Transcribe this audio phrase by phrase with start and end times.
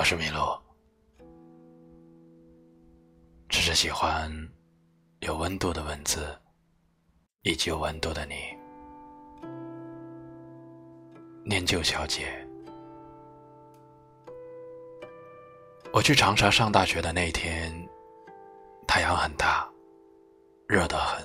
[0.00, 0.58] 我是麋鹿，
[3.50, 4.32] 只是喜欢
[5.18, 6.26] 有温度的文字，
[7.42, 8.34] 以及有温度的你。
[11.44, 12.24] 念旧小姐，
[15.92, 17.70] 我去长沙上大学的那天，
[18.88, 19.70] 太阳很大，
[20.66, 21.22] 热得很。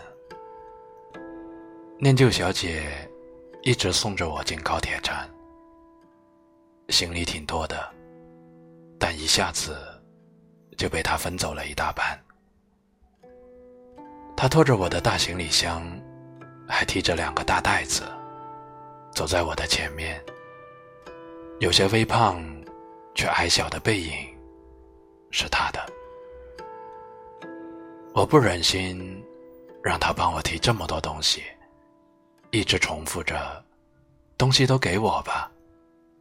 [1.98, 3.10] 念旧小姐
[3.64, 5.34] 一直送着我进高铁站，
[6.90, 7.95] 行李挺多的。
[9.00, 9.78] 但一下子
[10.78, 12.20] 就被他分走了一大半。
[14.38, 15.82] 他拖着我的大行李箱，
[16.68, 18.04] 还提着两个大袋子，
[19.14, 20.22] 走在我的前面。
[21.60, 22.44] 有些微胖
[23.16, 24.12] 却矮小的背影，
[25.32, 25.80] 是他的。
[28.14, 29.24] 我不忍心
[29.82, 31.44] 让他帮我提这么多东西，
[32.52, 33.64] 一直重复着
[34.38, 35.50] ：“东西都给我吧，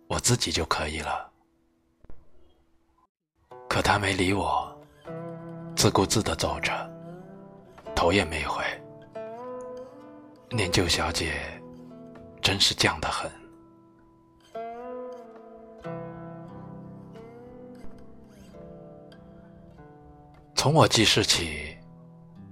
[0.07, 1.31] 我自己就可以了。”
[3.75, 4.73] 可他没理我，
[5.75, 6.71] 自顾自的走着，
[7.93, 8.63] 头也没回。
[10.49, 11.33] 念旧小姐
[12.41, 13.29] 真是犟得很。
[20.55, 21.77] 从我记事起，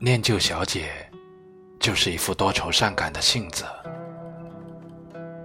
[0.00, 0.90] 念旧小姐
[1.78, 3.64] 就是一副多愁善感的性子。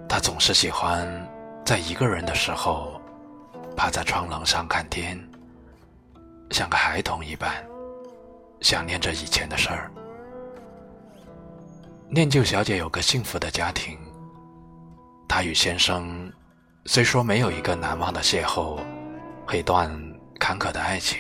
[0.10, 1.08] 她总是喜欢
[1.64, 3.00] 在一个人的时候，
[3.76, 5.16] 趴在窗棱上看天。
[6.50, 7.52] 像个孩童一般，
[8.62, 9.92] 想念着以前的事儿。
[12.10, 13.98] 念旧小姐有个幸福的家庭，
[15.28, 16.32] 她与先生
[16.86, 18.80] 虽说没有一个难忘的邂逅
[19.46, 19.92] 和一段
[20.40, 21.20] 坎坷的爱情，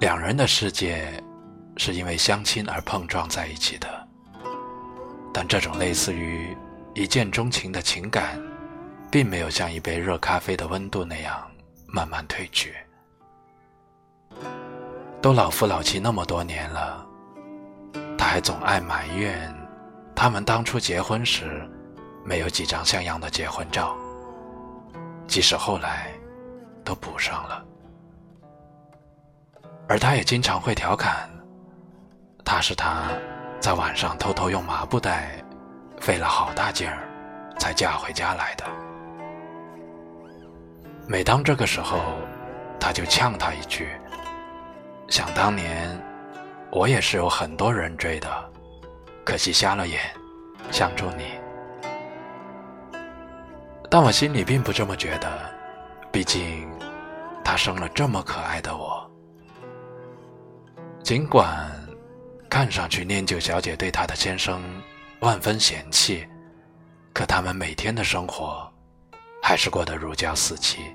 [0.00, 1.22] 两人的世界
[1.76, 4.08] 是因为相亲而碰撞在一起的，
[5.34, 6.56] 但这种类似于
[6.94, 8.40] 一见钟情的情感，
[9.10, 11.46] 并没有像一杯热咖啡的温度那样
[11.86, 12.74] 慢慢退去。
[15.22, 17.06] 都老夫老妻那么多年了，
[18.16, 19.54] 他还总爱埋怨
[20.14, 21.68] 他们当初结婚时
[22.24, 23.94] 没有几张像样的结婚照，
[25.26, 26.10] 即使后来
[26.82, 27.62] 都补上了。
[29.88, 31.28] 而他也经常会调侃，
[32.42, 33.08] 他是他
[33.60, 35.32] 在晚上偷偷用麻布袋
[36.00, 37.06] 费了好大劲儿
[37.58, 38.64] 才嫁回家来的。
[41.06, 41.98] 每当这个时候，
[42.78, 43.88] 他就呛他一句。
[45.10, 46.00] 想当年，
[46.70, 48.28] 我也是有很多人追的，
[49.24, 50.00] 可惜瞎了眼，
[50.70, 51.24] 相中你。
[53.90, 55.28] 但我心里并不这么觉得，
[56.12, 56.70] 毕竟
[57.44, 59.04] 他生了这么可爱的我。
[61.02, 61.68] 尽管
[62.48, 64.62] 看上去念旧小姐对她的先生
[65.18, 66.24] 万分嫌弃，
[67.12, 68.72] 可他们每天的生活
[69.42, 70.94] 还是过得如胶似漆。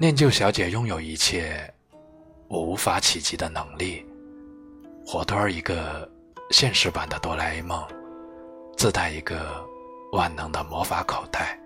[0.00, 1.68] 念旧小姐拥有一切
[2.46, 4.06] 我无法企及的能力，
[5.04, 6.08] 活脱一个
[6.52, 7.84] 现实版的哆啦 A 梦，
[8.76, 9.60] 自带一个
[10.12, 11.58] 万能的魔法口袋。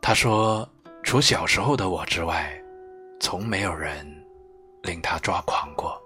[0.00, 0.66] 她说
[1.02, 2.56] ：“除小时候的我之外，
[3.18, 4.06] 从没有人
[4.84, 6.00] 令她抓狂过。”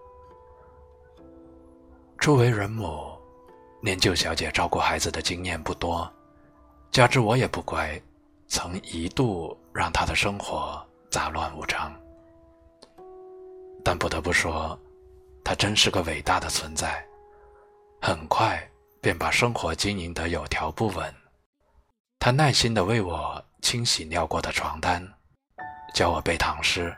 [2.17, 3.13] 初为人母，
[3.83, 6.11] 念旧小姐照顾孩子的经验不多，
[6.91, 8.01] 加之我也不乖。
[8.47, 10.81] 曾一度让他的生活
[11.11, 11.93] 杂乱无章，
[13.85, 14.79] 但不得不说，
[15.45, 17.05] 他真是个伟大的存在。
[18.01, 18.63] 很快
[19.01, 21.13] 便把生活经营得有条不紊。
[22.21, 25.05] 他耐心地为我清洗尿过的床单，
[25.93, 26.97] 教我背唐诗，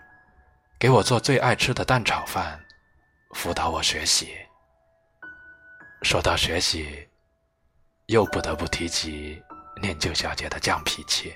[0.79, 2.63] 给我做最爱吃的蛋炒饭，
[3.31, 4.37] 辅导我学习。
[6.03, 7.09] 说到学习，
[8.07, 9.43] 又不得不提及
[9.81, 11.35] 念旧小姐的犟脾气。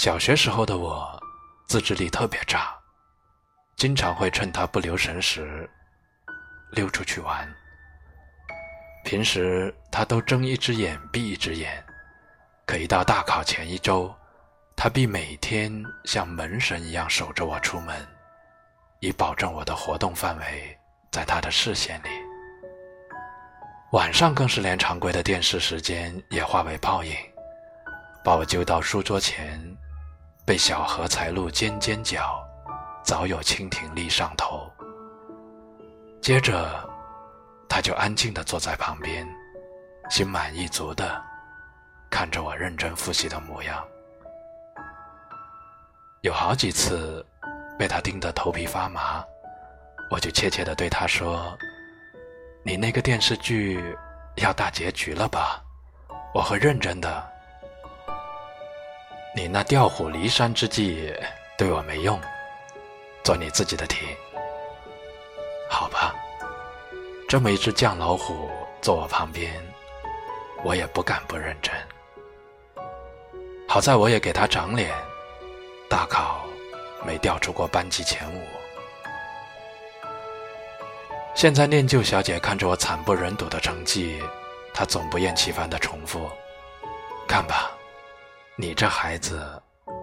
[0.00, 1.22] 小学时候的我，
[1.66, 2.74] 自制力特别差，
[3.76, 5.68] 经常会趁他不留神时
[6.70, 7.46] 溜出去玩。
[9.04, 11.84] 平时他都睁一只眼闭一只眼，
[12.64, 14.10] 可一到大考前一周，
[14.74, 15.70] 他必每天
[16.06, 17.94] 像门神一样守着我出门，
[19.00, 20.78] 以保证我的活动范围
[21.12, 22.08] 在他的视线里。
[23.92, 27.14] 晚上更是连常规的电视时间也化为泡影。
[28.22, 29.58] 把我揪到书桌前，
[30.50, 32.44] 被小荷才露尖尖角，
[33.04, 34.68] 早有蜻蜓立上头。
[36.20, 36.90] 接着，
[37.68, 39.24] 他就安静地坐在旁边，
[40.10, 41.22] 心满意足地
[42.10, 43.80] 看着我认真复习的模样。
[46.22, 47.24] 有好几次
[47.78, 49.24] 被他盯得头皮发麻，
[50.10, 51.56] 我就怯怯地对他说
[52.66, 53.96] ：“你那个电视剧
[54.34, 55.62] 要大结局了吧？
[56.34, 57.30] 我会认真的。”
[59.32, 61.14] 你那调虎离山之计
[61.56, 62.20] 对我没用，
[63.22, 64.06] 做你自己的题。
[65.68, 66.14] 好吧，
[67.28, 68.50] 这么一只犟老虎
[68.82, 69.52] 坐我旁边，
[70.64, 71.72] 我也不敢不认真。
[73.68, 74.92] 好在我也给他长脸，
[75.88, 76.44] 大考
[77.06, 78.42] 没调出过班级前五。
[81.36, 84.20] 现在念旧小姐看着我惨不忍睹的成绩，
[84.74, 86.28] 她总不厌其烦地重复
[87.28, 87.69] ：“看吧，
[88.60, 89.40] 你这孩子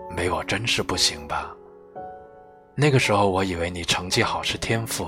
[0.09, 1.55] 没我真是不行吧？
[2.73, 5.07] 那个时候我以为你成绩好是天赋，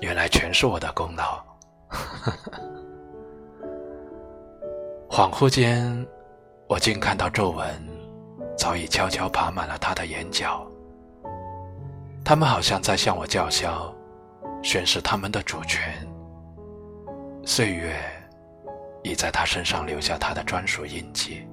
[0.00, 1.42] 原来全是我的功劳。
[5.10, 6.06] ”恍惚间，
[6.68, 7.66] 我竟看到皱纹
[8.56, 10.64] 早已悄悄爬满了他的眼角，
[12.24, 13.92] 他们好像在向我叫嚣。
[14.62, 15.92] 宣示他们的主权。
[17.44, 18.00] 岁月
[19.02, 21.44] 已在他身上留下他的专属印记。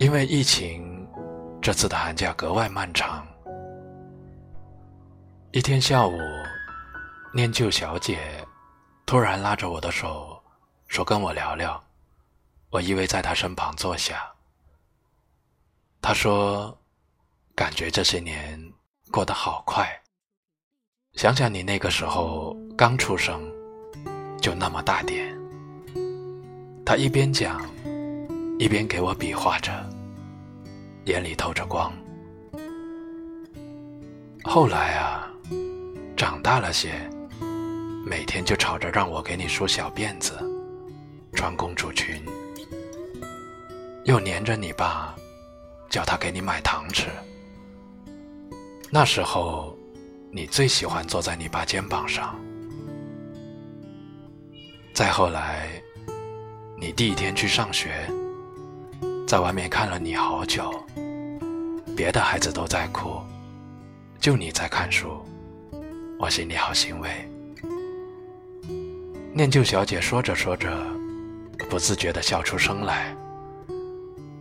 [0.00, 1.06] 因为疫情，
[1.60, 3.26] 这次的寒假格外漫长。
[5.52, 6.18] 一天下午，
[7.34, 8.18] 念旧小姐
[9.04, 10.42] 突然拉着我的手，
[10.86, 11.78] 说跟我聊聊。
[12.70, 14.26] 我依偎在她身旁坐下。
[16.00, 16.74] 她说
[17.54, 18.58] ：“感觉这些年……”
[19.12, 19.86] 过得好快，
[21.12, 23.42] 想想你那个时候刚出生，
[24.40, 25.36] 就那么大点。
[26.86, 27.60] 她一边讲，
[28.60, 29.72] 一边给我比划着，
[31.06, 31.90] 眼里透着光。
[34.44, 35.26] 后来啊，
[36.14, 36.92] 长大了些，
[38.04, 40.38] 每天就吵着让我给你梳小辫子，
[41.32, 42.22] 穿公主裙，
[44.04, 45.14] 又黏着你爸，
[45.88, 47.06] 叫他给你买糖吃。
[48.90, 49.74] 那时候，
[50.30, 52.38] 你最喜欢坐在你爸肩膀上。
[54.92, 55.82] 再后来，
[56.78, 58.06] 你第一天去上学，
[59.30, 60.74] 在外面看了你好久，
[61.96, 63.20] 别的孩子都在哭，
[64.18, 65.24] 就你在看书，
[66.18, 67.08] 我心里好欣慰。
[69.32, 70.76] 念旧小姐说着说着，
[71.68, 73.16] 不自觉地笑出声来。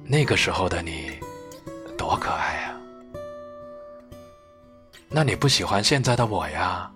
[0.05, 1.11] 那个时候的你，
[1.95, 2.73] 多可爱啊！
[5.07, 6.91] 那你不喜欢现在的我呀？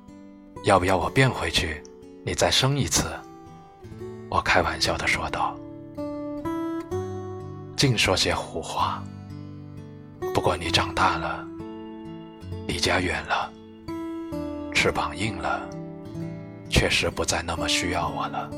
[0.63, 1.80] 要不要我变回去，
[2.25, 3.04] 你再生一次？
[4.31, 5.56] 我开玩笑的说道。
[7.85, 9.03] 净说些胡话。
[10.33, 11.45] 不过你长大了，
[12.65, 13.51] 离家远了，
[14.74, 15.59] 翅膀硬了，
[16.69, 18.50] 确实不再那么需要我了。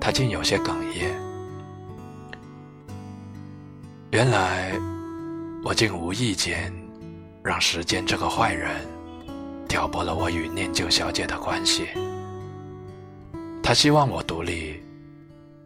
[0.00, 1.12] 他竟有些哽咽。
[4.12, 4.78] 原来，
[5.64, 6.72] 我竟无意间。
[7.42, 8.86] 让时间这个坏人
[9.68, 11.88] 挑拨了我与念旧小姐的关系。
[13.60, 14.80] 他希望我独立，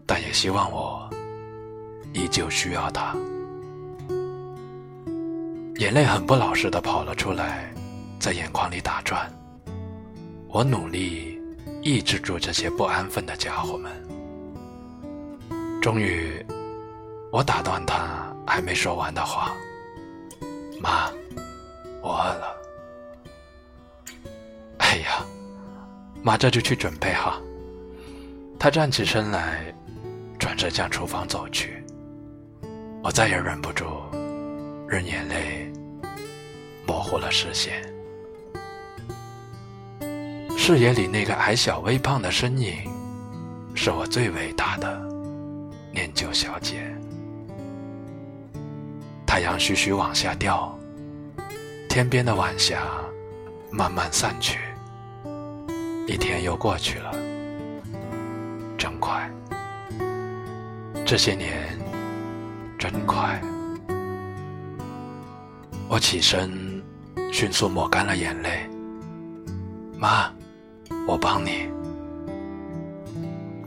[0.07, 1.11] 但也希望我
[2.13, 3.15] 依旧需要他。
[5.77, 7.73] 眼泪很不老实的跑了出来，
[8.19, 9.33] 在眼眶里打转。
[10.49, 11.41] 我努力
[11.83, 13.91] 抑制住这些不安分的家伙们。
[15.81, 16.45] 终于，
[17.33, 19.53] 我打断他还没说完的话
[20.81, 21.11] ：“妈。”
[22.05, 22.57] 我饿了，
[24.79, 25.25] 哎呀，
[26.23, 27.41] 妈，这就去准备哈。
[28.59, 29.73] 他站起身来，
[30.37, 31.82] 转身向厨房走去。
[33.05, 33.85] 我再也忍不住，
[34.87, 35.69] 任眼泪
[36.87, 37.83] 模糊了视线。
[40.57, 42.75] 视野里那个矮小微胖的身影，
[43.75, 45.03] 是我最伟大的
[45.93, 46.95] 念旧小姐。
[49.27, 50.79] 太阳徐徐往下掉。
[51.89, 52.85] 天边的晚霞
[53.71, 54.59] 慢慢散去，
[56.07, 57.13] 一天又过去了，
[58.79, 59.31] 真快。
[61.05, 61.79] 这些年
[62.83, 63.41] 真快。
[65.89, 66.83] 我起身，
[67.33, 68.69] 迅速抹干了眼泪。
[69.97, 70.29] 妈，
[71.07, 71.71] 我帮你。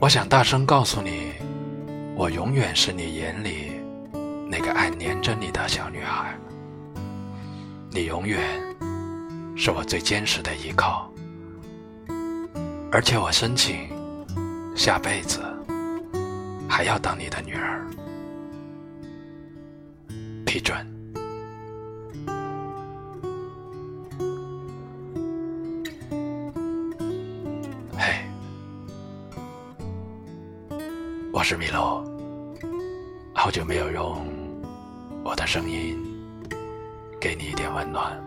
[0.02, 1.32] 我想大声告诉你，
[2.14, 3.80] 我永远是你眼里
[4.50, 6.36] 那个爱黏着你的小女孩。
[7.92, 8.38] 你永远
[9.56, 11.10] 是我最坚实的依靠，
[12.92, 13.88] 而且我申请
[14.76, 15.40] 下辈子
[16.68, 17.75] 还要当你的女儿。
[20.56, 20.86] 一转
[27.92, 28.24] 嘿
[31.30, 32.02] 我是米洛
[33.34, 34.26] 好久没有用
[35.22, 35.94] 我的声音
[37.20, 38.18] 给你一点温暖。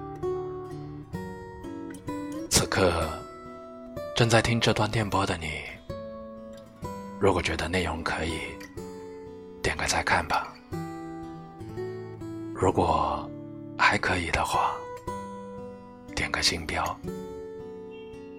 [2.51, 3.09] 此刻
[4.15, 5.63] 正在听这段电波的你
[7.19, 8.33] 如果觉得内容可以
[9.63, 10.48] 点个再看吧。
[12.59, 13.25] 如果
[13.77, 14.75] 还可以的话，
[16.13, 16.83] 点个星标，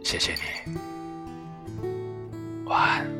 [0.05, 0.77] 谢谢你，
[2.67, 3.20] 晚安。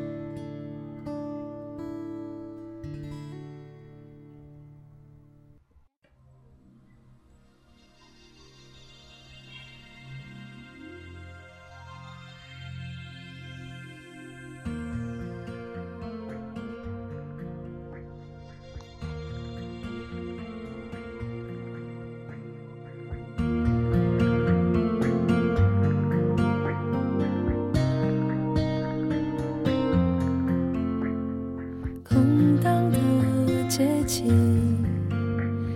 [34.11, 34.27] 情，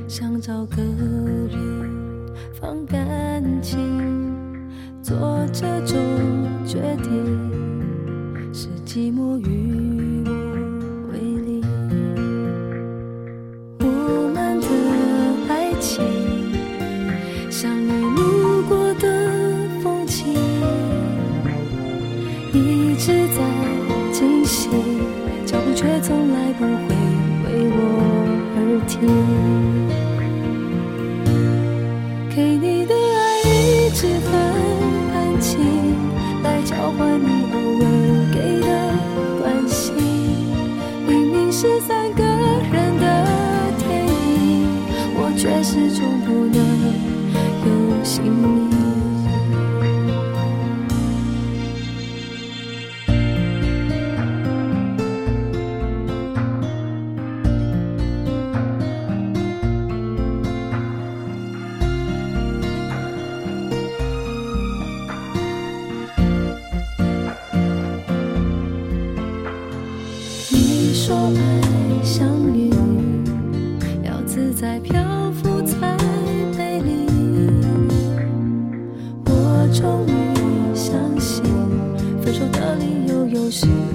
[0.09, 3.79] 想找个人放感情，
[5.01, 5.15] 做
[5.53, 5.97] 这种
[6.65, 7.13] 决定
[8.53, 10.31] 是寂寞与我
[11.13, 11.63] 为邻。
[13.79, 13.85] 我
[14.35, 14.67] 们的
[15.47, 16.03] 爱情，
[17.49, 17.87] 像你
[18.17, 19.31] 路过的
[19.81, 20.33] 风景，
[22.51, 23.39] 一直在
[24.11, 24.69] 进行，
[25.45, 26.84] 脚步却从来不。
[29.05, 29.74] you.
[83.45, 83.94] 呼吸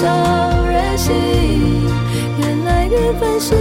[0.00, 1.12] 伤任性，
[2.38, 3.59] 原来缘分是。